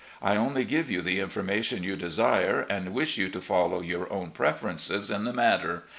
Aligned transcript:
I 0.19 0.35
only 0.35 0.65
give 0.65 0.89
you 0.89 1.03
the 1.03 1.19
information 1.19 1.83
you 1.83 1.95
desire, 1.95 2.61
and 2.61 2.91
wish 2.91 3.19
you 3.19 3.29
to 3.29 3.39
follow 3.39 3.83
yotu" 3.83 4.07
own 4.09 4.31
preferences 4.31 5.11
in 5.11 5.25
the 5.25 5.33
matter. 5.33 5.83